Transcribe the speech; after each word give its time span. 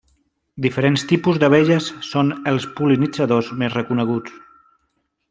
Diferents 0.65 1.03
tipus 1.11 1.37
d'abelles 1.43 1.89
són 2.07 2.31
els 2.53 2.65
pol·linitzadors 2.79 3.53
més 3.63 3.77
reconeguts. 3.81 4.39